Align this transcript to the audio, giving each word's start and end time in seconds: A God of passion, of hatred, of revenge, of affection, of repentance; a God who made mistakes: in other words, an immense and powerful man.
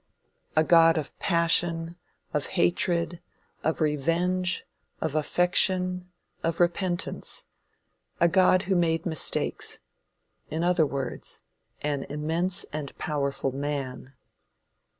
A 0.55 0.63
God 0.63 0.97
of 0.97 1.15
passion, 1.19 1.95
of 2.33 2.47
hatred, 2.57 3.21
of 3.63 3.81
revenge, 3.81 4.65
of 4.99 5.13
affection, 5.13 6.09
of 6.41 6.59
repentance; 6.59 7.45
a 8.19 8.27
God 8.27 8.63
who 8.63 8.73
made 8.75 9.05
mistakes: 9.05 9.77
in 10.49 10.63
other 10.63 10.87
words, 10.87 11.41
an 11.83 12.05
immense 12.09 12.63
and 12.73 12.97
powerful 12.97 13.51
man. 13.51 14.13